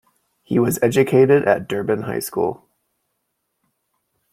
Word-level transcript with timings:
He 0.41 0.57
was 0.57 0.79
educated 0.81 1.47
at 1.47 1.67
Durban 1.67 2.01
High 2.01 2.21
School. 2.21 2.67